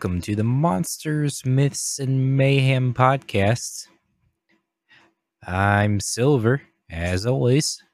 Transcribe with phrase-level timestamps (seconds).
[0.00, 3.86] Welcome to the Monsters, Myths, and Mayhem podcast.
[5.46, 7.84] I'm Silver, as always.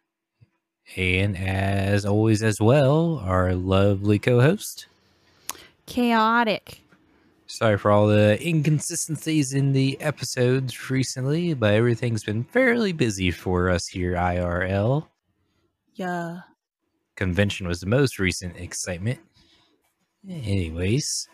[0.94, 4.86] And as always, as well, our lovely co host.
[5.88, 6.78] Kaotic.
[7.48, 13.68] Sorry for all the inconsistencies in the episodes recently, but everything's been fairly busy for
[13.68, 15.08] us here, IRL.
[15.94, 16.42] Yeah.
[17.16, 19.18] Convention was the most recent excitement.
[20.30, 21.28] Anyways,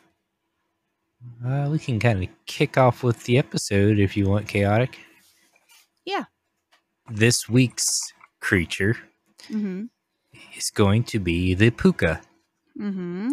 [1.46, 4.94] uh, we can kind of kick off with the episode if you want, Kaotic.
[6.04, 6.24] Yeah.
[7.10, 8.96] This week's creature
[9.50, 9.84] Mm-hmm.
[10.56, 12.20] is going to be the puka.
[12.80, 13.30] Mm-hmm.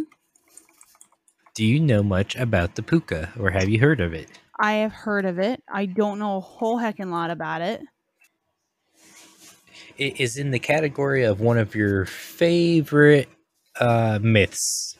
[1.53, 4.27] Do you know much about the puka, or have you heard of it?
[4.59, 5.61] I have heard of it.
[5.71, 7.81] I don't know a whole heckin' lot about it.
[9.97, 13.29] It is in the category of one of your favorite
[13.79, 14.97] uh, myths.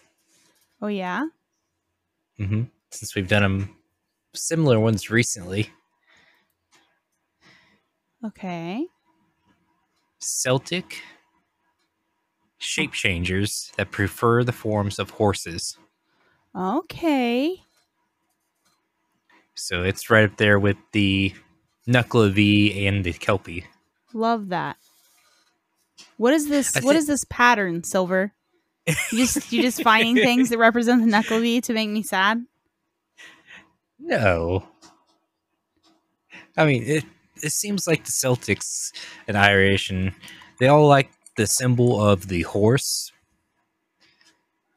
[0.82, 1.24] Oh yeah?
[2.38, 3.76] hmm Since we've done them
[4.34, 5.70] similar ones recently,
[8.26, 8.86] Okay.
[10.20, 11.02] Celtic
[12.58, 15.78] shape changers that prefer the forms of horses.
[16.56, 17.64] Okay.
[19.56, 21.34] So it's right up there with the
[21.88, 23.66] Nuckelavee and the Kelpie.
[24.14, 24.78] Love that.
[26.18, 28.34] What is this what this pattern, Silver?
[28.86, 32.46] You just you just finding things that represent the Nuckelavee to make me sad?
[34.00, 34.68] No.
[36.58, 37.06] I mean, it
[37.42, 38.92] it seems like the Celtics
[39.28, 40.14] and Irish and
[40.60, 43.12] they all like the symbol of the horse,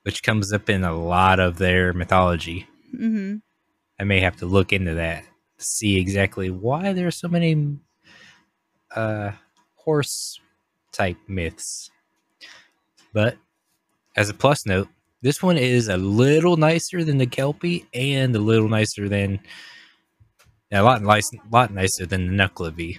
[0.03, 2.66] which comes up in a lot of their mythology.
[2.94, 3.37] Mm-hmm.
[3.99, 5.25] I may have to look into that
[5.59, 7.78] to see exactly why there are so many
[8.94, 9.33] uh,
[9.75, 10.41] horse
[10.93, 11.91] type myths.
[13.12, 13.37] But
[14.16, 14.89] as a plus note,
[15.22, 19.41] this one is a little nicer than the Kelpie and a little nicer than
[20.71, 22.99] a lot nice, lot nicer than the Nuckelavee.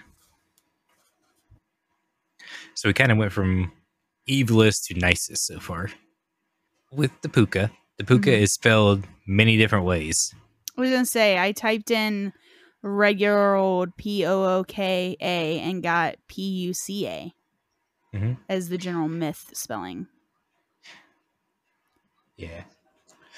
[2.76, 3.72] So we kind of went from
[4.30, 5.90] evilest to nicest so far.
[6.92, 8.42] With the puka, the puka Mhm.
[8.42, 10.34] is spelled many different ways.
[10.78, 12.34] I was gonna say I typed in
[12.82, 17.34] regular old P O O K A and got P U C A
[18.14, 18.38] Mhm.
[18.50, 20.08] as the general myth spelling.
[22.38, 22.64] Yeah.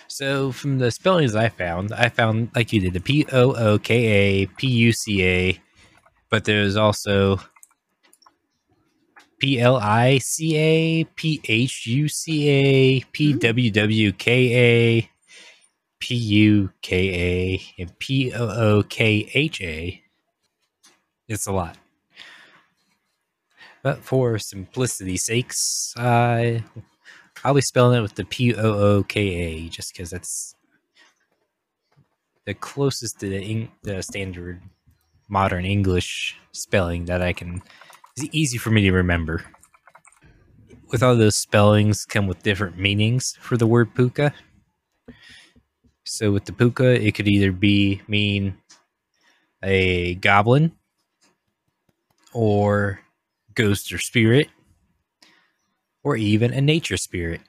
[0.08, 3.78] So from the spellings I found, I found like you did the P O O
[3.80, 5.62] K A P U C A,
[6.30, 7.40] but there's also
[9.40, 14.56] P L I C A P H U C A P W W K
[15.02, 15.10] A
[16.00, 20.02] P U K A and P O O K H A.
[21.28, 21.78] It's a lot.
[23.82, 26.64] But for simplicity's sakes, I
[27.54, 30.56] Be spelling it with the P O O K A just because that's
[32.46, 34.62] the closest to the, the standard
[35.30, 37.62] modern English spelling that I can.
[38.18, 39.44] It's easy for me to remember.
[40.92, 44.34] With all those spellings, come with different meanings for the word puka.
[46.04, 48.58] So with the puka, it could either be mean
[49.64, 50.72] a goblin
[52.34, 53.00] or
[53.56, 54.50] ghost or spirit
[56.06, 57.42] or even a nature spirit.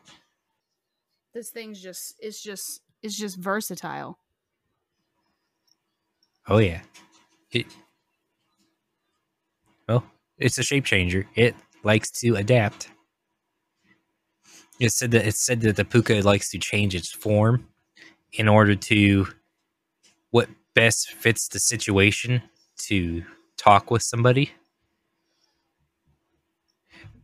[1.34, 4.18] This thing's just it's just it's just versatile.
[6.48, 6.80] Oh yeah.
[7.52, 7.66] It
[9.86, 10.04] Well,
[10.38, 11.26] it's a shape changer.
[11.36, 12.88] It likes to adapt.
[14.80, 17.68] It said that it said that the puka likes to change its form
[18.32, 19.26] in order to
[20.30, 22.42] what best fits the situation
[22.78, 23.22] to
[23.58, 24.52] talk with somebody.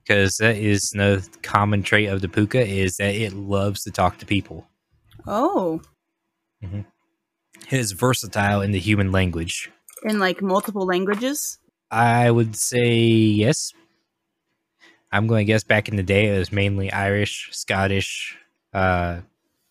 [0.02, 4.18] Because that is another common trait of the puka is that it loves to talk
[4.18, 4.66] to people.
[5.26, 5.80] Oh.
[6.62, 6.84] It
[7.70, 9.70] is versatile in the human language.
[10.04, 11.58] In like multiple languages?
[11.90, 13.72] I would say yes.
[15.12, 18.36] I'm going to guess back in the day it was mainly Irish, Scottish,
[18.72, 19.20] uh,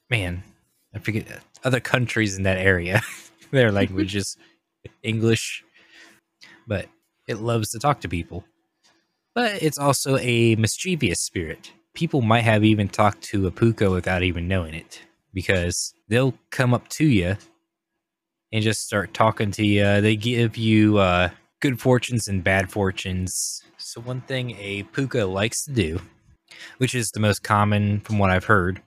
[0.09, 0.43] man,
[0.93, 1.25] I forget
[1.63, 3.01] other countries in that area.
[3.51, 4.37] Their languages,
[5.03, 5.63] English,
[6.67, 6.87] but
[7.27, 8.45] it loves to talk to people.
[9.33, 11.71] But it's also a mischievous spirit.
[11.93, 15.01] People might have even talked to a puka without even knowing it
[15.33, 17.37] because they'll come up to you
[18.51, 20.01] and just start talking to you.
[20.01, 21.29] They give you uh,
[21.61, 23.63] good fortunes and bad fortunes.
[23.77, 26.01] So, one thing a puka likes to do,
[26.77, 28.81] which is the most common from what I've heard,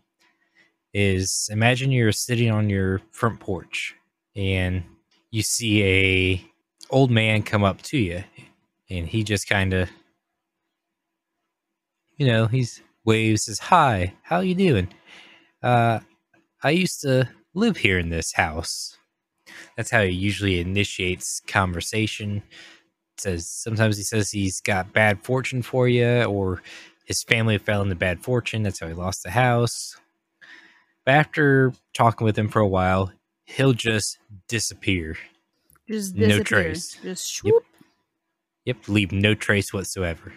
[0.92, 3.94] is imagine you're sitting on your front porch
[4.36, 4.84] and
[5.30, 6.44] you see a
[6.90, 8.22] old man come up to you
[8.90, 9.88] and he just kind of
[12.18, 14.88] you know he's waves says hi how you doing
[15.62, 15.98] uh
[16.62, 18.96] I used to live here in this house.
[19.76, 22.42] That's how he usually initiates conversation.
[23.18, 26.62] Says sometimes he says he's got bad fortune for you, or
[27.04, 28.62] his family fell into bad fortune.
[28.62, 29.96] That's how he lost the house.
[31.04, 33.12] But after talking with him for a while,
[33.44, 34.18] he'll just
[34.48, 35.16] disappear.
[35.88, 36.98] Just No trace.
[37.02, 37.54] Just Yep.
[37.54, 37.64] swoop.
[38.64, 40.32] Yep, leave no trace whatsoever.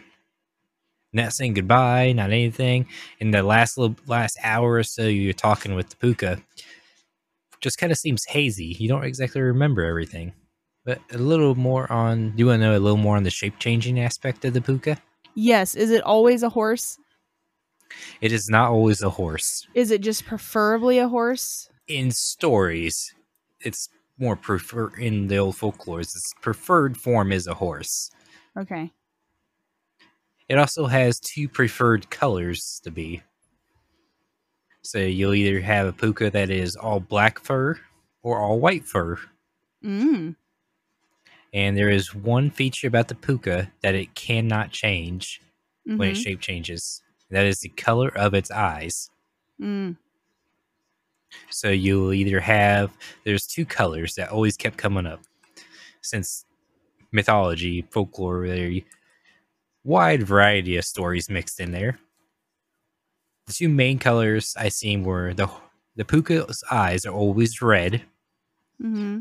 [1.18, 2.86] Not saying goodbye, not anything.
[3.20, 6.40] In the last little last hour or so, you're talking with the puka.
[7.60, 8.78] Just kind of seems hazy.
[8.80, 10.34] You don't exactly remember everything,
[10.86, 12.32] but a little more on.
[12.32, 14.62] Do you want to know a little more on the shape changing aspect of the
[14.62, 15.02] puka?
[15.34, 15.74] Yes.
[15.74, 17.00] Is it always a horse?
[18.22, 19.68] It is not always a horse.
[19.74, 21.68] Is it just preferably a horse?
[21.88, 23.14] In stories,
[23.62, 26.16] it's more prefer in the old folklores.
[26.16, 28.12] Its preferred form is a horse.
[28.56, 28.92] Okay.
[30.50, 33.22] It also has two preferred colors to be.
[34.82, 37.78] So you'll either have a puka that is all black fur
[38.24, 39.20] or all white fur.
[39.84, 40.36] Mm.
[41.54, 45.42] And there is one feature about the puka that it cannot change
[45.86, 47.02] when mhm, its shape changes.
[47.30, 49.10] That is the color of its eyes.
[49.62, 49.98] Mm.
[51.50, 52.92] So you'll either have
[53.26, 55.20] there's two colors that always kept coming up
[56.02, 56.46] since
[57.12, 58.82] mythology, folklore, there are
[59.88, 61.98] wide variety of stories mixed in there.
[63.48, 65.50] The two main colors I seen were the
[65.96, 68.04] the puka's eyes are always red
[68.80, 69.20] hmm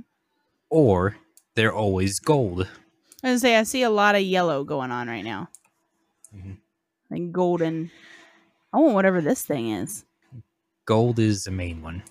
[0.69, 1.17] or
[1.55, 2.69] they're always gold.
[3.23, 5.49] I was say I see a lot of yellow going on right now.
[6.35, 6.59] Mhm.
[7.11, 7.91] Like golden.
[8.73, 10.05] I want whatever this thing is.
[10.85, 12.03] Gold is the main one.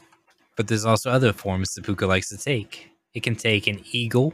[0.55, 2.89] But there's also other forms the puka likes to take.
[3.13, 4.33] It can take an eagle,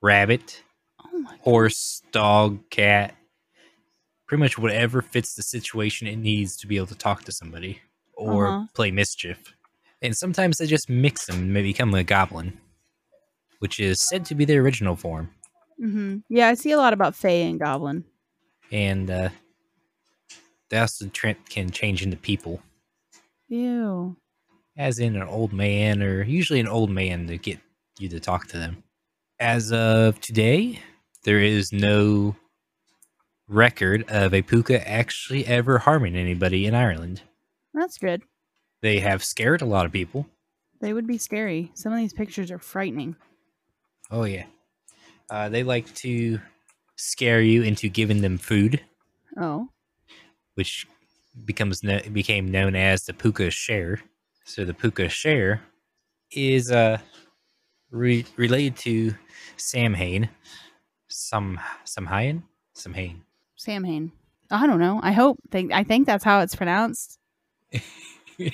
[0.00, 0.64] rabbit,
[1.04, 3.14] Oh my horse, dog, cat,
[4.32, 7.78] pretty much whatever fits the situation it needs to be able to talk to somebody
[8.14, 8.66] or Uh-huh.
[8.72, 9.54] play mischief.
[10.00, 12.58] And sometimes they just mix them and become a goblin,
[13.58, 15.28] which is said to be their original form.
[15.78, 18.04] hmm Yeah, I see a lot about Fae and Goblin.
[18.70, 19.28] And uh,
[20.70, 22.62] they also tra- can change into people,
[23.48, 24.16] Ew.
[24.78, 27.58] as in an old man or usually an old man to get
[27.98, 28.82] you to talk to them.
[29.40, 30.80] As of today,
[31.24, 32.34] there is no
[33.48, 37.22] record of a puka actually ever harming anybody in Ireland.
[37.74, 38.22] That's good.
[38.80, 40.26] They have scared a lot of people.
[40.80, 41.70] They would be scary.
[41.74, 43.16] Some of these pictures are frightening.
[44.10, 44.46] Oh yeah.
[45.30, 46.40] Uh, they like to
[46.96, 48.80] scare you into giving them food,
[49.40, 49.68] Oh.
[50.54, 50.86] which
[51.44, 51.80] becomes
[52.12, 54.00] became known as the puka share.
[54.44, 55.62] So the puka share
[56.32, 56.98] is uh
[57.90, 59.14] re- related to
[59.56, 60.28] Samhain,
[61.08, 62.42] some Samhain,
[62.74, 63.22] Samhain.
[63.62, 64.12] Samhain.
[64.50, 65.00] I don't know.
[65.02, 65.38] I hope.
[65.50, 65.72] Think.
[65.72, 67.18] I think that's how it's pronounced.
[68.38, 68.52] We're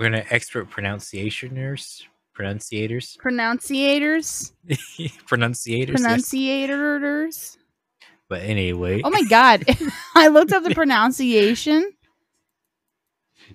[0.00, 2.04] gonna expert pronunciationers,
[2.38, 4.52] pronunciators, Pronunciators.
[5.26, 5.88] pronunciators.
[5.88, 6.00] yes.
[6.00, 7.56] Pronunciators.
[8.28, 9.64] But anyway, Oh my god.
[10.14, 11.90] I looked up the pronunciation.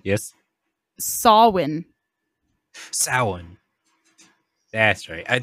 [0.02, 0.34] yes,
[0.98, 1.86] Sawin.
[2.90, 3.56] Samhain.
[4.72, 5.24] That's right.
[5.28, 5.40] I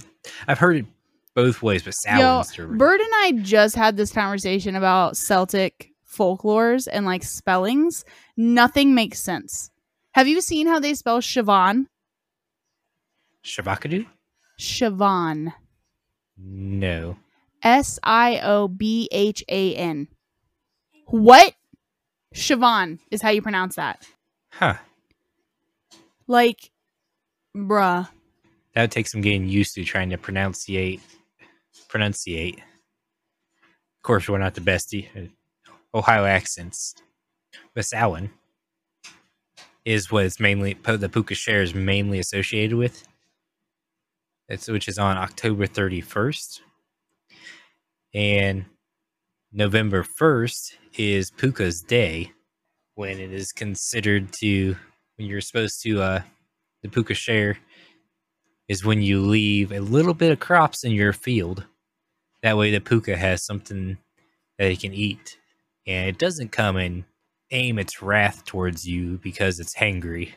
[0.48, 0.86] I've heard it
[1.36, 5.90] both ways, but Yo, Samhain's the- Bird and I just had this conversation about Celtic
[6.10, 8.04] folklores and like spellings.
[8.38, 9.72] Nothing makes sense.
[10.14, 11.86] Have you seen how they spell Siobhan?
[13.46, 14.06] Shavakadu?
[14.60, 15.54] Siobhan.
[16.38, 17.18] No.
[17.64, 20.08] S I O B H A N.
[21.08, 21.54] What?
[22.36, 24.06] Siobhan is how you pronounce that.
[24.52, 24.76] Huh.
[26.28, 26.72] Like,
[27.56, 28.08] bruh.
[28.74, 31.02] That would take some getting used to trying to pronunciate.
[31.92, 32.58] Pronunciate.
[32.58, 35.10] Of course, we're not the best e-
[35.94, 36.96] Ohio accents.
[37.80, 38.32] Samhain
[39.86, 43.08] is what it's mainly the Puka Share is mainly associated with.
[44.48, 46.62] It's which is on October 31st.
[48.14, 48.66] And
[49.52, 52.32] November 1st is Puka's Day,
[52.96, 54.76] when it is considered to
[55.18, 56.22] when you're supposed to uh
[56.84, 57.58] the Puka Share
[58.68, 61.66] is when you leave a little bit of crops in your field.
[62.44, 63.98] That way, the puka has something
[64.58, 65.38] that it can eat,
[65.88, 67.04] and it doesn't come and
[67.52, 70.32] aim its wrath towards you because it's hangry.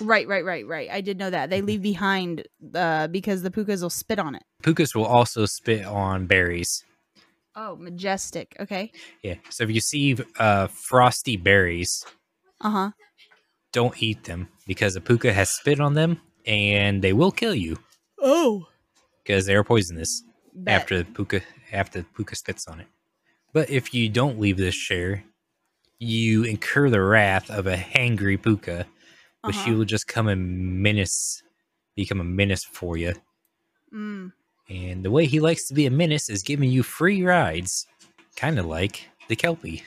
[0.00, 0.90] Right, right, right, right.
[0.90, 1.50] I did know that.
[1.50, 4.42] They leave behind uh because the pukas will spit on it.
[4.62, 6.84] Pukas will also spit on berries.
[7.54, 8.54] Oh, majestic.
[8.60, 8.92] Okay.
[9.22, 12.04] Yeah, so if you see uh, frosty berries,
[12.60, 12.90] Uh-huh.
[13.72, 17.78] don't eat them because the puka has spit on them, and they will kill you
[18.20, 18.66] Oh.
[19.24, 20.22] because they are poisonous.
[20.66, 22.86] After the puka after the puka spits on it.
[23.52, 25.24] But if you don't leave this share,
[25.98, 28.86] you incur the wrath of a hangry puka
[29.42, 29.78] but she Uh-huh.
[29.78, 31.42] will just come and menace,
[31.94, 33.14] become a menace for you.
[33.94, 34.32] Mm.
[34.68, 37.86] And the way he likes to be a menace is giving you free rides,
[38.36, 39.84] kind of like the Kelpie,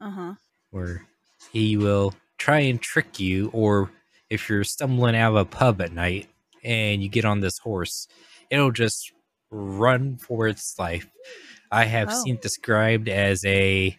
[0.00, 0.34] Uh huh.
[0.70, 1.06] where
[1.52, 3.90] he will try and trick you, or
[4.30, 6.28] if you're stumbling out of a pub at night
[6.62, 8.06] and you get on this horse,
[8.50, 9.12] it'll just
[9.54, 11.08] run for its life.
[11.70, 12.22] I have Oh.
[12.24, 13.96] seen it described as a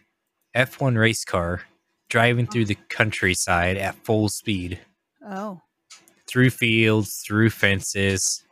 [0.54, 1.62] F1 race car
[2.08, 4.80] driving through the countryside at full speed,
[5.26, 5.60] Oh.
[6.28, 8.44] through fields, through fences,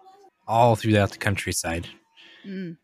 [0.46, 1.88] all throughout the countryside.
[2.44, 2.76] Mm.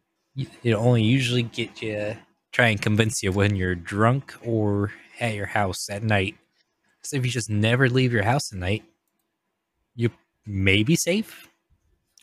[0.62, 2.16] It'll only usually get you,
[2.52, 6.36] try and convince you when you're drunk or at your house at night.
[7.02, 8.84] So if you just never leave your house at night,
[9.94, 10.10] you
[10.46, 11.48] may be safe.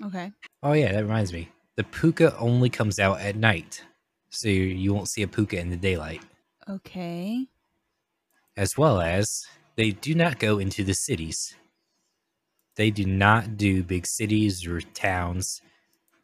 [0.02, 0.32] Okay.
[0.64, 1.50] Oh yeah, that reminds me.
[1.78, 3.84] The puka only comes out at night,
[4.30, 6.22] so you, you won't see a puka in the daylight.
[6.68, 7.46] Okay.
[8.58, 11.56] As well as they do not go into the cities.
[12.76, 15.62] They do not do big cities or towns,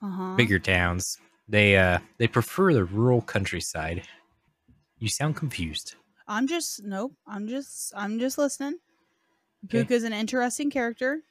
[0.01, 0.36] Uh huh.
[0.36, 1.17] bigger towns.
[1.48, 4.03] They uh they prefer the rural countryside.
[4.98, 5.95] You sound confused.
[6.27, 7.13] I'm just nope.
[7.27, 8.79] I'm just I'm just listening.
[9.65, 9.79] Okay.
[9.79, 11.22] Puka's an interesting character.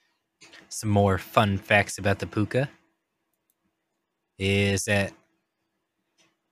[0.69, 2.69] Some more fun facts about the puka
[4.43, 5.13] is that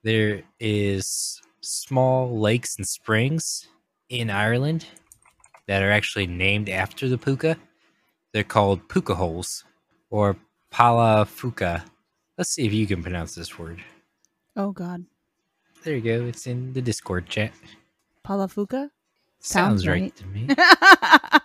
[0.01, 3.67] there is small lakes and springs
[4.07, 4.85] in Ireland
[5.67, 7.57] that are actually named after the puka.
[8.31, 9.65] They're called puka holes
[10.09, 10.37] or
[10.73, 11.83] palafuka.
[12.37, 13.83] Let's see if you can pronounce this word.
[14.55, 15.03] Oh God.
[15.83, 16.27] There you go.
[16.27, 17.51] It's in the Discord chat.
[18.25, 18.89] Palafuka.
[19.41, 20.01] Sounds, Sounds right.
[20.03, 20.15] right.
[20.15, 20.47] to me.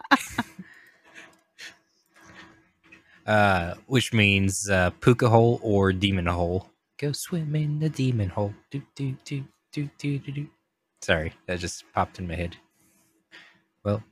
[3.26, 6.68] uh, which means uh, puka hole or demon hole.
[6.98, 8.54] Go swim in the demon hole.
[8.70, 10.46] Do do do do do do do.
[11.02, 12.56] Sorry, that just popped in my head.
[13.84, 14.02] Well,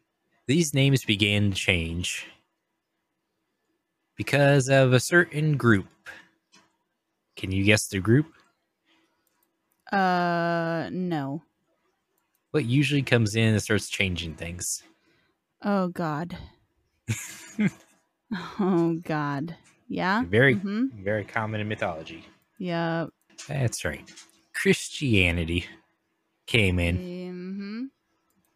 [0.47, 2.27] these names began to change
[4.17, 5.87] because of a certain group.
[7.37, 8.27] Can you guess the group?
[9.93, 11.43] uh no.
[12.51, 14.83] What usually comes in and starts changing things?
[15.63, 16.37] Oh God.
[18.61, 19.57] oh God.
[19.89, 20.25] Yeah.
[20.25, 22.25] Very, hmm very common in mythology.
[22.59, 23.07] Yeah.
[23.49, 24.09] That's right.
[24.55, 25.67] Christianity
[26.47, 26.97] came in.
[26.97, 27.85] hmm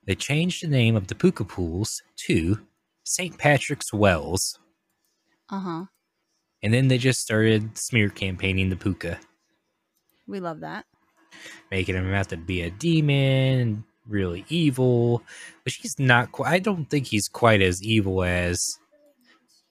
[0.07, 2.61] They changed the name of the Puka Pools to
[3.05, 3.37] St.
[3.39, 4.59] Patrick's Wells,
[5.51, 5.85] Uh huh.
[6.63, 9.19] and then they just started smear campaigning the Puka,
[10.27, 10.85] We love that.
[11.71, 15.23] making him out to be a demon, really evil.
[15.65, 18.79] But he's not quite, I don't think he's quite as evil as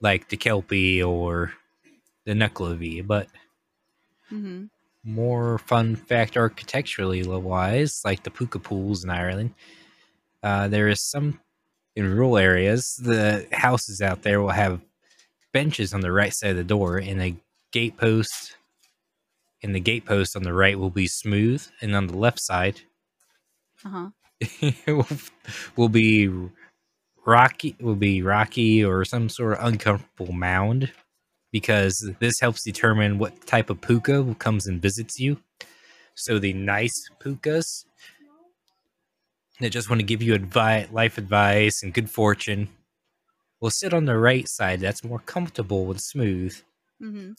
[0.01, 1.53] like the Kelpie or
[2.25, 3.27] the Nuckelavee, but
[4.29, 4.65] hmm
[5.03, 9.53] more fun fact architecturally wise, like the Puka pools in Ireland.
[10.43, 11.39] Uh, there is some
[11.95, 14.81] in rural areas, the houses out there will have
[15.53, 17.35] benches on the right side of the door, and a
[17.71, 18.55] gate post.
[19.61, 22.81] And the gate post on the right will be smooth, and on the left side
[23.85, 24.09] Uh huh.
[24.87, 25.07] will,
[25.75, 26.29] will be
[27.27, 27.75] rocky.
[27.79, 30.91] Will be rocky or some sort of uncomfortable mound,
[31.51, 35.37] because this helps determine what type of puka comes and visits you.
[36.15, 37.85] So the nice pukas
[39.59, 42.69] that just want to give you advice, life advice, and good fortune
[43.59, 44.79] will sit on the right side.
[44.79, 46.55] That's more comfortable and smooth.
[46.99, 47.31] hmm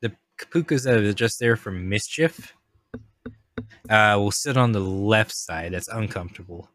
[0.00, 2.54] The pukas that are just there for mischief
[3.88, 5.72] uh, will sit on the left side.
[5.72, 6.68] That's uncomfortable.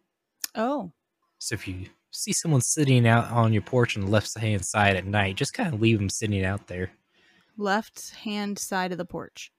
[0.55, 0.91] Oh.
[1.39, 4.95] So if you see someone sitting out on your porch on the left hand side
[4.95, 6.91] at night, just kind of leave them sitting out there.
[7.57, 9.51] Left hand side of the porch.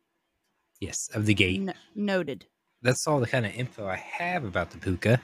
[0.80, 1.60] Yes, of the gate.
[1.60, 2.46] N- noted.
[2.82, 5.20] That's all the kind of info I have about the puka.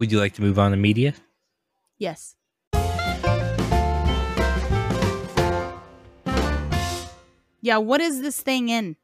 [0.00, 1.14] Would you like to move on to media?
[1.98, 2.34] Yes.
[7.60, 8.96] Yeah, what is this thing in?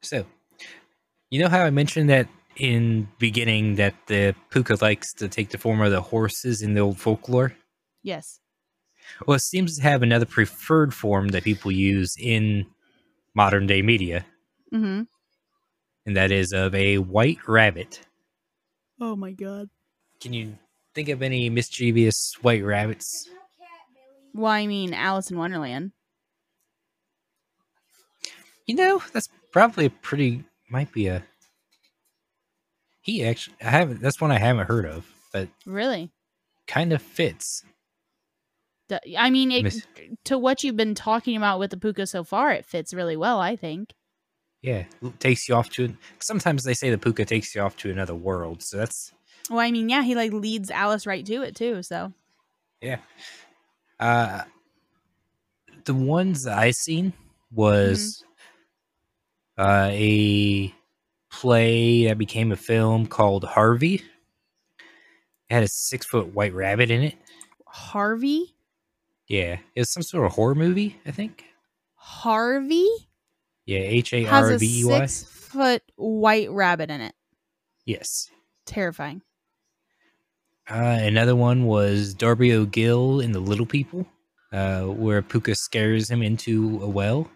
[0.00, 0.24] So,
[1.28, 5.58] you know how I mentioned that in beginning that the puka likes to take the
[5.58, 7.54] form of the horses in the old folklore?
[8.02, 8.40] Yes.
[9.26, 12.66] Well, it seems to have another preferred form that people use in
[13.34, 14.26] modern day media,
[14.72, 15.02] Mm-hmm.
[16.06, 18.00] and that is of a white rabbit.
[19.00, 19.68] Oh my god.
[20.20, 20.58] Can you
[20.94, 23.28] think of any mischievous white rabbits?
[24.34, 25.92] Well, I mean Alice in Wonderland.
[28.66, 31.24] You know, that's probably a pretty might be a
[33.00, 36.10] he actually I haven't that's one I haven't heard of, but Really?
[36.66, 37.64] kind of fits.
[39.18, 39.86] I mean, it, Miss-
[40.24, 43.38] to what you've been talking about with the puka so far, it fits really well.
[43.38, 43.92] I think.
[44.62, 44.84] Yeah,
[45.20, 48.62] takes you off to sometimes they say the puka takes you off to another world,
[48.62, 49.12] so that's
[49.50, 51.82] Well, I mean, yeah, he like leads Alice right to it too.
[51.82, 52.12] So
[52.80, 52.98] Yeah.
[54.00, 54.42] Uh,
[55.84, 57.12] the ones that I seen
[57.52, 58.24] was
[59.58, 60.74] uh, a
[61.30, 64.02] play that became a film called Harvey.
[65.48, 67.14] It had a six foot white rabbit in it.
[67.66, 68.54] Harvey?
[69.28, 71.44] Yeah, it was some sort of horror movie, I think.
[71.94, 72.88] Harvey
[73.66, 75.06] Yeah, H A R V E Y.
[75.06, 77.14] six foot white rabbit in it.
[77.84, 78.30] Yes.
[78.66, 79.22] Terrifying.
[80.70, 84.06] Uh, another one was Darby O'Gill in The Little People,
[84.52, 87.30] uh, where Puka scares him into a well,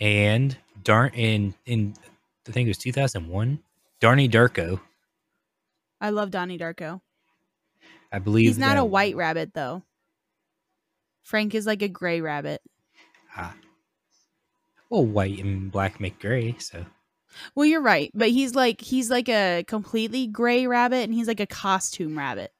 [0.00, 1.94] and Darn in in
[2.48, 3.60] I think it was two thousand one.
[4.00, 4.80] Darnie Darko,
[6.00, 7.00] I love Donnie Darko.
[8.12, 9.82] I believe He's not that- a white rabbit though.
[11.22, 12.62] Frank is like a gray rabbit.
[13.36, 13.54] Ah.
[14.88, 16.86] Well, white and black make gray, so
[17.54, 21.40] Well, you're right, but he's like he's like a completely gray rabbit, and he's like
[21.40, 22.52] a costume rabbit.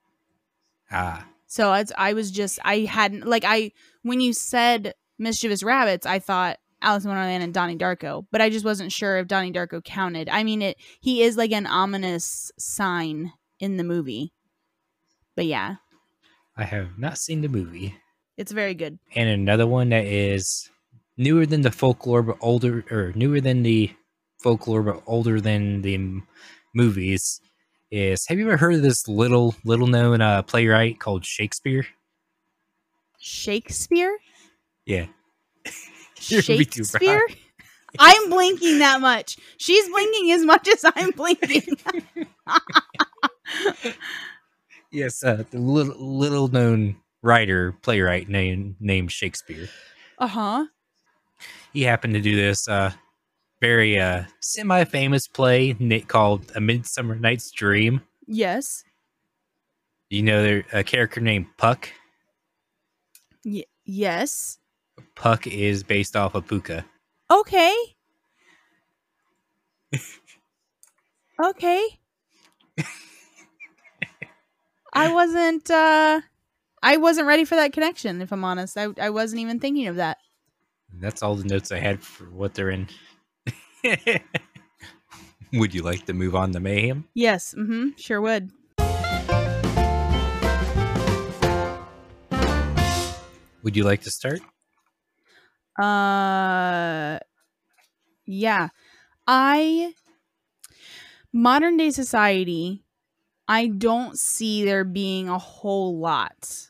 [0.90, 6.04] ah, So it's, I was just I hadn't like I when you said mischievous rabbits,
[6.04, 9.52] I thought Alice in Wonderland and Donnie Darko, but I just wasn't sure if Donnie
[9.52, 10.28] Darko counted.
[10.28, 14.32] I mean, it he is like an ominous sign in the movie,
[15.34, 15.76] but yeah,
[16.56, 17.94] I have not seen the movie.
[18.36, 18.98] it's very good.
[19.14, 20.70] And another one that is
[21.16, 23.90] newer than the folklore, but older, or newer than the
[24.38, 26.20] folklore, but older than the
[26.74, 27.40] movies.
[27.90, 31.86] Is have you ever heard of this little little known uh, playwright called Shakespeare?
[33.18, 34.16] Shakespeare,
[34.86, 35.06] Yeah,
[35.64, 36.07] You're gonna be too proud.
[36.42, 37.22] Shakespeare.
[37.98, 39.38] I'm blinking that much.
[39.56, 41.78] She's blinking as much as I'm blinking.
[44.92, 49.68] yes, uh, the little little known writer playwright named named Shakespeare.
[50.18, 50.66] Uh huh.
[51.72, 52.92] He happened to do this uh,
[53.60, 55.74] very uh, semi famous play
[56.06, 58.02] called A Midsummer Night's Dream.
[58.26, 58.84] Yes.
[60.10, 61.90] You know, there a character named Puck.
[63.44, 64.58] Y- yes.
[65.14, 66.84] Puck is based off of Puka.
[67.30, 67.74] Okay.
[71.44, 71.86] okay.
[74.92, 76.20] I wasn't uh
[76.82, 78.76] I wasn't ready for that connection if I'm honest.
[78.76, 80.18] I I wasn't even thinking of that.
[80.92, 82.88] That's all the notes I had for what they're in.
[85.52, 87.06] Would you like to move on to Mayhem?
[87.14, 88.50] Yes, mm-hmm, sure would.
[93.62, 94.40] Would you like to start?
[95.78, 97.18] Uh
[98.26, 98.68] yeah.
[99.26, 99.94] I
[101.32, 102.84] modern day society
[103.46, 106.68] I don't see there being a whole lot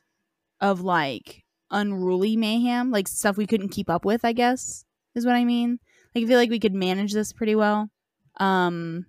[0.61, 5.35] of like unruly mayhem, like stuff we couldn't keep up with, I guess, is what
[5.35, 5.81] I mean.
[6.15, 7.91] Like I feel like we could manage this pretty well.
[8.39, 9.07] Um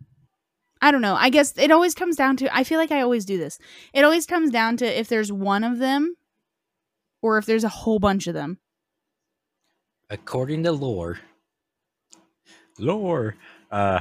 [0.82, 1.16] I don't know.
[1.16, 3.60] I guess it always comes down to I feel like I always do this.
[3.94, 6.16] It always comes down to if there's one of them
[7.22, 8.60] or if there's a whole bunch of them.
[10.10, 11.20] According to lore,
[12.80, 13.36] lore,
[13.72, 14.00] uh,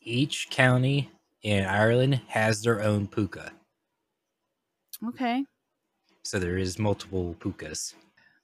[0.00, 1.10] each county
[1.42, 3.52] in Ireland has their own puka.
[5.08, 5.44] Okay.
[6.22, 7.94] So there is multiple pukas.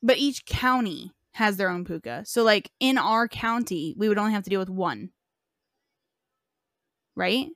[0.02, 2.24] But each county has their own puka.
[2.26, 5.10] So like in our county, we would only have to deal with one.
[7.16, 7.48] Right?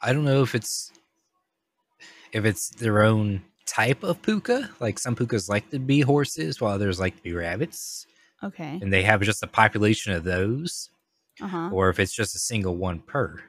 [0.00, 0.92] I don't know if it's
[2.32, 4.70] if it's their own type of puka.
[4.80, 8.06] Like some pukas like to be horses, while others like to be rabbits,
[8.42, 8.78] Okay.
[8.82, 10.90] and they have just a population of those,
[11.40, 11.70] Uh-huh.
[11.72, 13.42] or if it's just a single one per.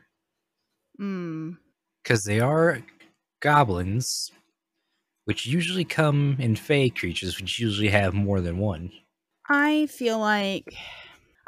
[0.99, 1.57] Mm.
[2.03, 2.81] Because they are
[3.41, 4.31] goblins,
[5.25, 8.91] which usually come in fey creatures, which usually have more than one.
[9.49, 10.73] I feel like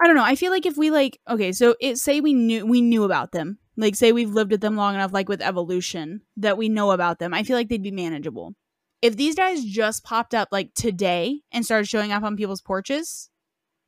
[0.01, 0.23] I don't know.
[0.23, 3.31] I feel like if we like okay, so it say we knew we knew about
[3.31, 3.57] them.
[3.75, 7.19] Like say we've lived with them long enough like with evolution that we know about
[7.19, 7.33] them.
[7.33, 8.53] I feel like they'd be manageable.
[9.01, 13.29] If these guys just popped up like today and started showing up on people's porches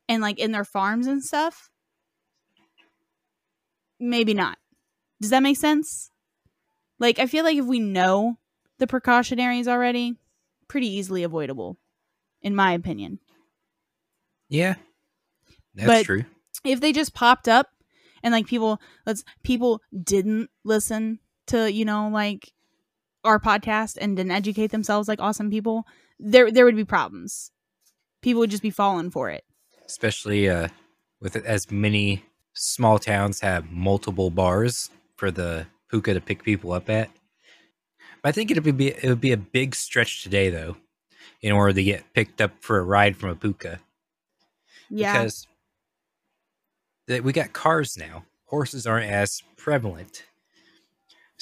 [0.08, 1.70] and like in their farms and stuff,
[4.00, 4.58] maybe not.
[5.20, 6.10] Does that make sense?
[6.98, 8.38] Like I feel like if we know
[8.78, 10.16] the precautionaries already,
[10.68, 11.76] pretty easily avoidable
[12.40, 13.18] in my opinion.
[14.48, 14.74] Yeah,
[15.74, 16.24] that's But- true.
[16.64, 17.68] if they just popped up
[18.22, 22.52] and like people let's people didn't listen to you know like
[23.24, 25.86] our podcast and didn't educate themselves like awesome people
[26.18, 27.50] there there would be problems
[28.22, 29.44] people would just be falling for it
[29.86, 30.68] Especially uh,
[31.20, 36.88] with as many small towns have multiple bars for the puka to pick people up
[36.88, 37.10] at.
[38.22, 40.76] But I think it would be it would be a big stretch today though,
[41.40, 43.80] in order to get picked up for a ride from a puka.
[44.90, 45.46] yeah because
[47.08, 48.24] that we got cars now.
[48.46, 50.24] Horses aren't as prevalent.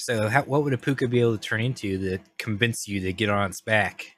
[0.01, 3.13] So, how, what would a puka be able to turn into that convince you to
[3.13, 4.15] get on its back?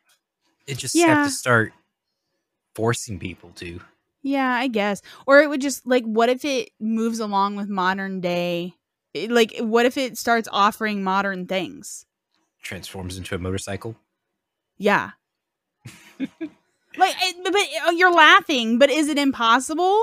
[0.66, 1.08] It just Yeah.
[1.08, 1.74] have to start
[2.74, 3.82] forcing people to.
[4.22, 5.02] Yeah, I guess.
[5.28, 8.74] Or it would just like what if it moves along with modern day
[9.14, 12.06] it- like what if it starts offering modern things?
[12.62, 13.96] Transforms into a motorcycle.
[14.78, 15.12] Yeah.
[16.20, 20.02] like it, but, uh, you're laughing, but is it impossible?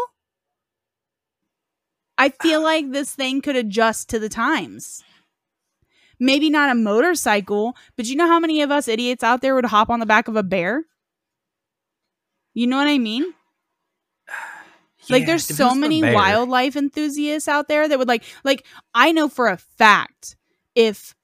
[2.19, 5.03] I feel like this thing could adjust to the times.
[6.21, 9.65] Maybe not a motorcycle, but you know how many of us idiots out there would
[9.65, 10.85] hop on the back of a bear?
[12.53, 13.25] You know what I mean?
[15.09, 18.67] like Yeah, there's so on the many wildlife enthusiasts out there that would like like
[18.95, 20.37] I know for a fact
[20.75, 21.15] if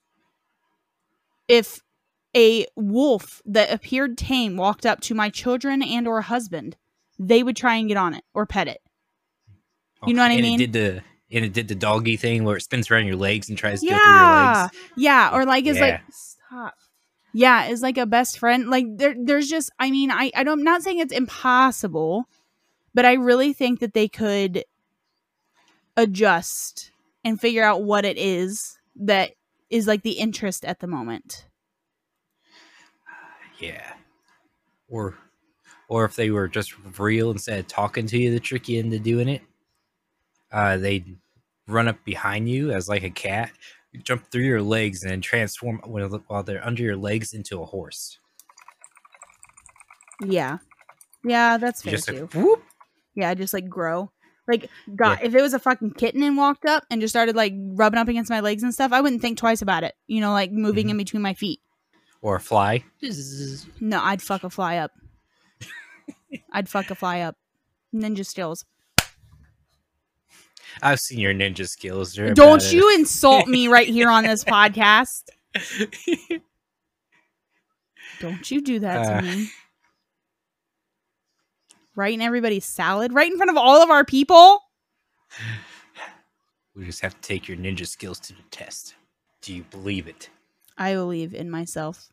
[1.46, 1.82] if
[2.34, 6.76] a wolf that appeared tame walked up to my children and or husband,
[7.18, 8.80] they would try and get on it or pet it.
[10.06, 10.60] You know what I mean?
[10.60, 13.48] It did the and it did the doggy thing where it spins around your legs
[13.48, 14.62] and tries to go through your Yeah.
[14.62, 14.78] legs.
[14.96, 15.86] Yeah, or like is Yeah.
[15.86, 16.74] like stop.
[17.32, 18.68] Yeah, is like a best friend.
[18.70, 22.26] Like there there's just I mean, I I don't I'm not saying it's impossible,
[22.94, 24.64] but I really think that they could
[25.96, 26.90] adjust
[27.24, 29.32] and figure out what it is that
[29.70, 31.46] is like the interest at the moment.
[33.58, 33.94] Yeah.
[34.88, 35.14] Or
[35.88, 38.98] or if they were just real instead of talking to you to trick you into
[38.98, 39.42] doing it,
[40.52, 41.16] uh, they'd
[41.68, 43.50] run up behind you as like a cat,
[44.02, 48.18] jump through your legs, and transform while they're under your legs into a horse.
[50.24, 50.58] Yeah.
[51.24, 52.28] Yeah, that's fair just too.
[52.34, 52.58] like.
[53.14, 54.10] Yeah, just like grow.
[54.48, 57.52] Like God, if it was a fucking kitten and walked up and just started like
[57.56, 59.94] rubbing up against my legs and stuff, I wouldn't think twice about it.
[60.06, 60.90] You know, like moving Mhm.
[60.90, 61.60] in between my feet.
[62.22, 62.82] or a fly.
[63.80, 64.90] No, I'd fuck a fly up.
[66.52, 67.36] I'd fuck a fly up.
[67.94, 68.64] Ninja skills.
[70.82, 72.14] I've seen your ninja skills.
[72.14, 75.24] They're Don't you insult me right here on this podcast.
[78.20, 79.20] Don't you do that Uh.
[79.20, 79.48] to me.
[81.94, 84.60] Right in everybody's salad, right in front of all of our people.
[86.76, 88.94] we just have to take your ninja skills to the test.
[89.40, 90.28] Do you believe it?
[90.76, 92.08] I believe in myself.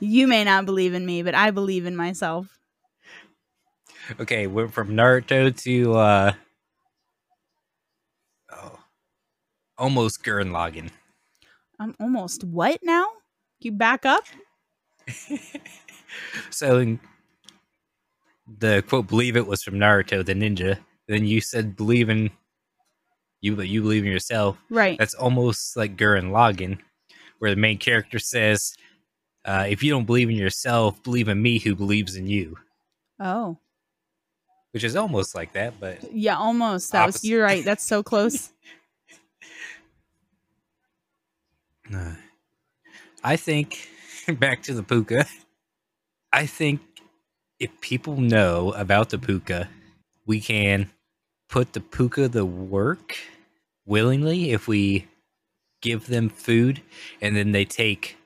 [0.00, 2.58] you may not believe in me, but I believe in myself.
[4.18, 6.32] Okay, went from Naruto to uh
[8.52, 8.78] oh,
[9.82, 10.90] almost Gurren Lagann.
[11.80, 13.06] I'm almost what now?
[13.60, 14.24] You back up?
[16.50, 17.00] So in-
[18.58, 20.78] the quote "believe it" was from Naruto the ninja.
[21.08, 22.30] Then you said "believe in
[23.40, 24.58] you," but you believe in yourself.
[24.68, 24.98] Right.
[24.98, 26.80] That's almost like Gurren Lagann,
[27.38, 28.74] where the main character says,
[29.46, 32.58] uh, "If you don't believe in yourself, believe in me, who believes in you."
[33.18, 33.56] Oh.
[34.72, 36.92] Which is almost like that, but Yeah, almost.
[36.92, 37.64] That was you're right.
[37.64, 38.52] That's so close.
[41.94, 42.14] Uh,
[43.22, 43.88] I think
[44.38, 45.26] back to the puka.
[46.32, 46.80] I think
[47.58, 49.68] if people know about the puka,
[50.26, 50.90] we can
[51.48, 53.16] put the puka to work
[53.84, 55.06] willingly if we
[55.80, 56.80] give them food
[57.20, 58.16] and then they take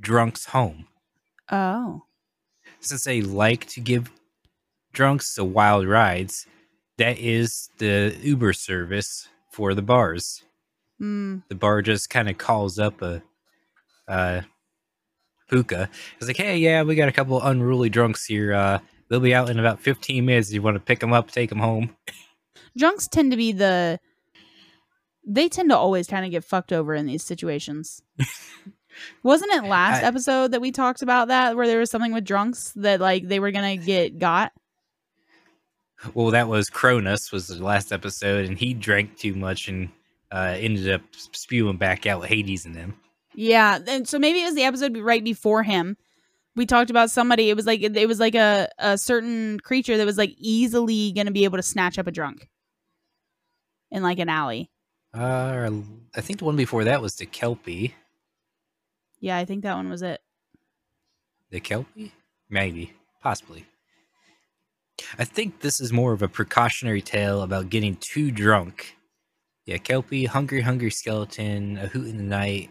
[0.00, 0.86] drunks home.
[1.50, 2.04] Oh.
[2.80, 4.10] Since they like to give
[4.92, 6.46] drunks the wild rides,
[6.98, 10.42] that is the Uber service for the bars
[10.98, 11.38] Hmm.
[11.48, 13.22] the bar just kind of calls up a
[14.08, 14.40] uh
[15.50, 18.78] puka it's like hey yeah we got a couple unruly drunks here uh
[19.08, 21.58] they'll be out in about 15 minutes you want to pick them up take them
[21.58, 21.94] home
[22.78, 23.98] Drunks tend to be the
[25.26, 28.00] they tend to always kind of get fucked over in these situations.
[29.24, 32.24] Wasn't it last I- episode that we talked about that where there was something with
[32.24, 34.52] drunks that like they were gonna get got?
[36.14, 39.88] well that was cronus was the last episode and he drank too much and
[40.32, 42.94] uh ended up spewing back out hades in them
[43.34, 45.96] Yeah, and so maybe it was the episode right before him.
[46.56, 47.50] We talked about somebody.
[47.50, 51.30] It was like it was like a a certain creature that was like easily gonna
[51.30, 52.48] be able to snatch up a drunk
[53.90, 54.70] in like an alley.
[55.14, 55.70] uh
[56.16, 57.94] i think the one before that was the kelpie
[59.20, 60.20] Yeah, I think that one was it.
[61.50, 62.12] The Kelpie?
[62.50, 62.92] Maybe.
[63.22, 63.64] Possibly.
[65.18, 68.95] I think this is more of a precautionary tale about getting too drunk.
[69.66, 72.70] Yeah, Kelpie, Hungry Hungry Skeleton, A Hoot in the Night.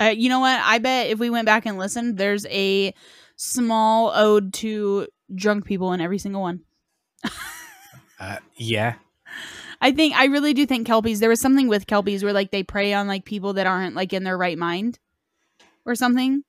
[0.00, 0.60] Uh, you know what?
[0.60, 2.92] I bet if we went back and listened, there's a
[3.36, 6.60] small ode to drunk people in every single one.
[8.18, 8.96] Uh, yeah.
[9.80, 11.20] I think I really do think kelpies.
[11.20, 14.12] There was something with kelpies where like they prey on like people that aren't like
[14.12, 14.98] in their right mind,
[15.86, 16.42] or something.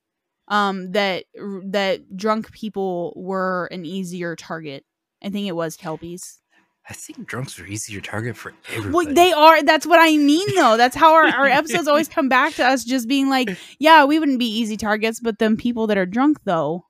[0.49, 1.25] Um, that
[1.67, 4.83] that drunk people were an easier target.
[5.23, 6.40] I think it was kelpies.
[6.89, 9.05] I think drunks are easier target for everybody.
[9.05, 9.63] Well, they are.
[9.63, 10.77] That's what I mean, though.
[10.77, 14.19] That's how our, our episodes always come back to us just being like, yeah, we
[14.19, 16.85] wouldn't be easy targets, but them people that are drunk, though.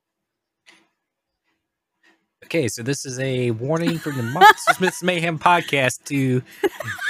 [2.45, 6.41] Okay, so this is a warning from the Monsters Myths Mayhem podcast to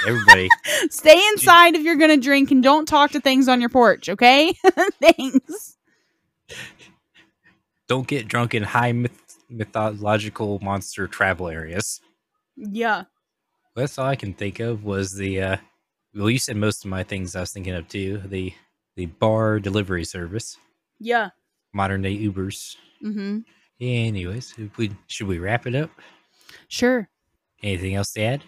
[0.06, 0.48] everybody.
[0.90, 4.08] Stay inside if you're going to drink and don't talk to things on your porch,
[4.08, 4.52] okay?
[5.00, 5.76] Thanks.
[7.88, 12.00] Don't get drunk in high myth- mythological monster travel areas.
[12.70, 13.04] Yeah.
[13.74, 15.56] That's all I can think of was the uh
[16.14, 18.18] well you said most of my things I was thinking of too.
[18.26, 18.52] The
[18.96, 20.56] the bar delivery service.
[21.00, 21.30] Yeah.
[21.72, 22.76] Modern day Ubers.
[23.04, 23.38] Mm-hmm.
[23.80, 25.90] Anyways, if we should we wrap it up?
[26.68, 27.08] Sure.
[27.62, 28.44] Anything else to add?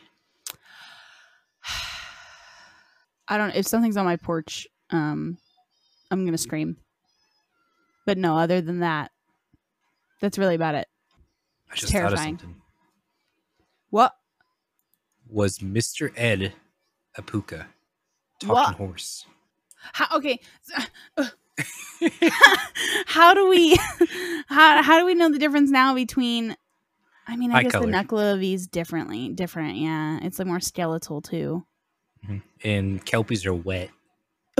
[3.28, 3.54] I don't.
[3.54, 5.38] If something's on my porch, um,
[6.10, 6.76] I'm gonna scream.
[8.06, 9.10] But no, other than that,
[10.20, 10.86] that's really about it.
[11.72, 12.62] I just thought of terrifying.
[13.94, 14.12] What?
[15.30, 16.12] Was Mr.
[16.16, 16.52] Ed
[17.16, 17.68] a puka?
[18.40, 18.74] Talking What?
[18.74, 19.24] horse.
[19.92, 20.40] How, okay.
[23.06, 23.76] how do we
[24.48, 26.56] how how do we know the difference now between
[27.28, 27.86] I mean I Eye guess color.
[27.86, 30.18] the knuckle is differently different, yeah.
[30.22, 31.64] It's like more skeletal too.
[32.28, 32.42] Mhm.
[32.64, 33.90] And kelpies are wet.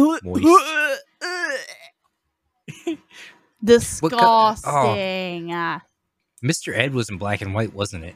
[3.65, 5.53] Disgusting.
[5.53, 5.83] Ah,
[6.41, 6.73] Mr.
[6.73, 8.15] Ed was in black and white, wasn't it?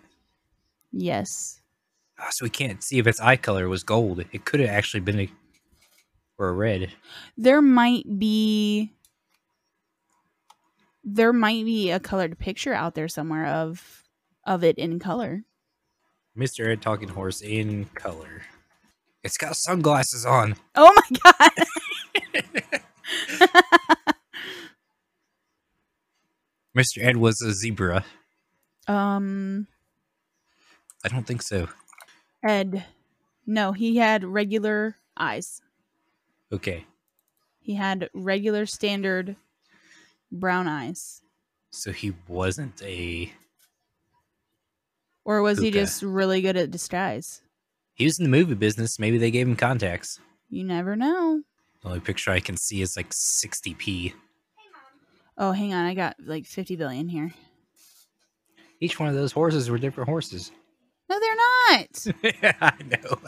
[0.93, 1.61] Yes.
[2.19, 4.25] Ah, so we can't see if its eye color was gold.
[4.33, 5.31] It could have actually been a
[6.39, 6.93] or a red.
[7.37, 8.93] There might be
[11.05, 14.05] there might be a colored picture out there somewhere of
[14.45, 15.45] of it in color.
[16.37, 16.69] Mr.
[16.71, 18.43] Ed talking horse in color.
[19.25, 20.55] It's got sunglasses on.
[20.75, 21.51] Oh my god.
[26.77, 27.03] Mr.
[27.03, 28.05] Ed was a zebra.
[28.87, 29.67] um
[31.09, 31.69] I don't think so.
[32.47, 32.85] Ed.
[33.47, 35.63] No, he had regular eyes.
[36.53, 36.85] Okay.
[37.61, 39.37] He had regular standard
[40.31, 41.23] brown eyes.
[41.71, 43.33] So he wasn't a
[45.25, 47.41] Or was he just really good at disguise?
[47.95, 48.99] he was in the movie business.
[48.99, 50.21] Maybe they gave him contacts.
[50.51, 51.43] You never know.
[51.83, 54.13] The only picture I can see is like 60p.
[55.37, 55.85] Oh, hang on.
[55.87, 57.33] I got like 50 billion here.
[58.81, 60.53] Each one of those horses were different horses.
[61.11, 62.07] No, they're not.
[62.61, 63.19] I know.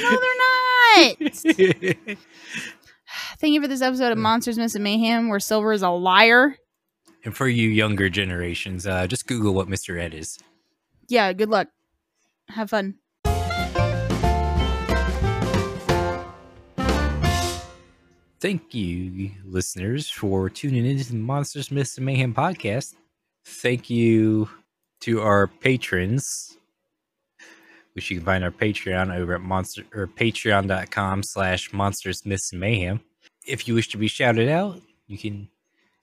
[0.00, 0.38] No, they're
[1.18, 2.16] not.
[3.38, 6.56] Thank you for this episode of Monsters Myths and Mayhem, where Silver is a liar.
[7.24, 10.00] and for you younger generations, uh, just Google what Mr.
[10.00, 10.38] Ed is.
[11.08, 11.68] Yeah, good luck.
[12.48, 12.94] Have fun.
[18.40, 22.94] Thank you, listeners, for tuning into the Monsters, Myths, and Mayhem podcast.
[23.44, 24.48] Thank you
[25.02, 26.56] to our patrons,
[27.94, 32.60] which you can find our Patreon over at monster or patreon.com slash monsters, myths, and
[32.60, 33.00] mayhem.
[33.46, 35.48] If you wish to be shouted out, you can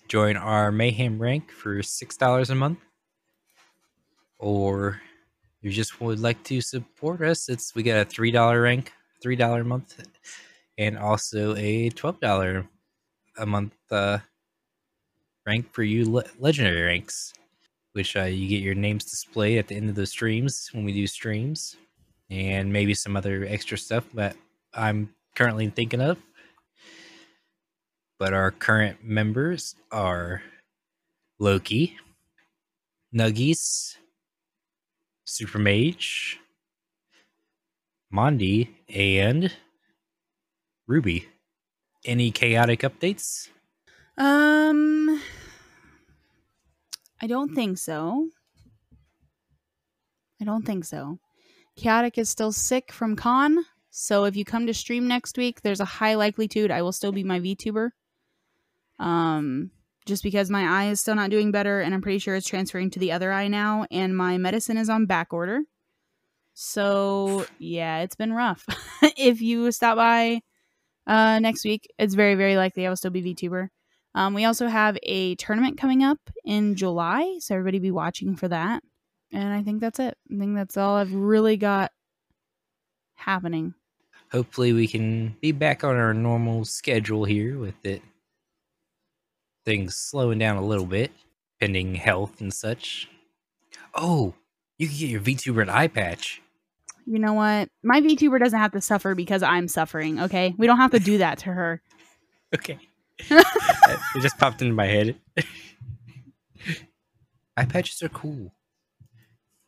[0.07, 2.79] join our mayhem rank for six dollars a month.
[4.37, 5.01] Or
[5.61, 9.35] you just would like to support us, it's we got a three dollar rank, three
[9.35, 10.01] dollar a month
[10.79, 12.65] and also a twelve dollar
[13.37, 14.17] a month uh,
[15.45, 17.33] rank for you le- legendary ranks,
[17.93, 20.93] which uh, you get your names displayed at the end of the streams when we
[20.93, 21.77] do streams,
[22.29, 24.35] and maybe some other extra stuff that
[24.73, 26.17] I'm currently thinking of.
[28.19, 30.41] But our current members are
[31.39, 31.97] Loki,
[33.15, 33.95] Nuggies,
[35.23, 36.37] Super Mage,
[38.13, 39.51] Mondi, and
[40.87, 41.29] Ruby.
[42.03, 43.49] Any Kaotic updates?
[44.17, 45.08] Um,
[47.21, 48.29] I don't think so.
[50.41, 51.19] I don't think so.
[51.77, 55.79] Kaotic is still sick from con, so if you come to stream next week, there's
[55.79, 57.89] a high likelihood I will still be my VTuber.
[58.99, 59.71] Um,
[60.05, 62.89] just because my eye is still not doing better, and I'm pretty sure it's transferring
[62.91, 65.61] to the other eye now, and my medicine is on back order.
[66.53, 68.65] So yeah, it's been rough.
[69.17, 70.41] if you stop by
[71.07, 73.69] uh, next week, it's very very likely I will still be VTuber.
[74.15, 78.47] Um, we also have a tournament coming up in July, so everybody be watching for
[78.47, 78.83] that.
[79.31, 80.17] And I think that's it.
[80.33, 81.91] I think that's all I've really got
[83.15, 83.75] happening.
[84.31, 88.01] Hopefully, we can be back on our normal schedule here with it.
[89.65, 91.11] Things slowing down a little bit,
[91.59, 93.07] pending health and such.
[93.93, 94.33] Oh,
[94.77, 96.41] you can get your VTuber an eye patch.
[97.05, 97.69] You know what?
[97.83, 100.53] My VTuber doesn't have to suffer because I'm suffering, okay?
[100.57, 101.81] We don't have to do that to her.
[102.51, 102.79] Okay.
[103.29, 105.15] it just popped into my head.
[107.57, 108.53] eye patches are cool.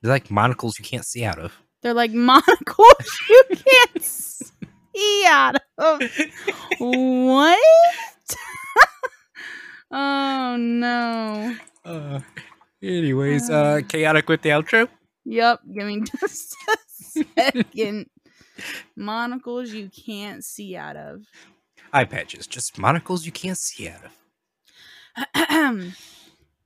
[0.02, 1.54] They're like monocles you can't see out of.
[1.82, 6.02] They're like monocles you can't see out of.
[6.80, 7.60] What?
[9.92, 11.56] oh no.
[11.84, 12.20] Uh,
[12.82, 14.88] anyways, uh, Kaotic with the outro.
[15.26, 15.62] Yep.
[15.74, 18.10] Give me just a second.
[18.96, 21.22] Monocles you can't see out of.
[21.94, 24.12] Eye patches, just monocles you can't see out of.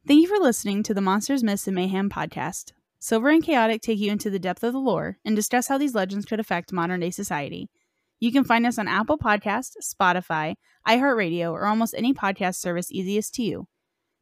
[0.07, 2.73] Thank you for listening to the Monsters, Myths, and Mayhem podcast.
[2.99, 5.95] Silver and Kaotic take you into the depth of the lore and discuss how these
[5.95, 7.69] legends could affect modern day society.
[8.19, 10.55] You can find us on Apple Podcast, Spotify,
[10.87, 13.67] iHeartRadio, or almost any podcast service easiest to you.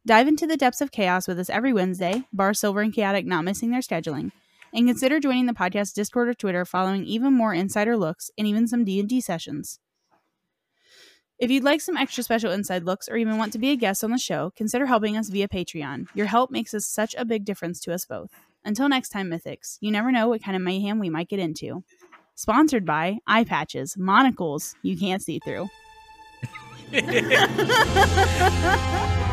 [0.06, 3.44] Dive into the depths of chaos with us every Wednesday, bar Silver and Kaotic not
[3.44, 4.32] missing their scheduling,
[4.72, 8.66] and consider joining the podcast Discord or Twitter following even more insider looks and even
[8.66, 9.80] some D&D sessions.
[11.38, 14.04] If you'd like some extra special inside looks or even want to be a guest
[14.04, 16.06] on the show, consider helping us via Patreon.
[16.14, 18.30] Your help makes us such a big difference to us both.
[18.64, 21.82] Until next time, Mythics, you never know what kind of mayhem we might get into.
[22.36, 25.68] Sponsored by eye patches, monocles you can't see through.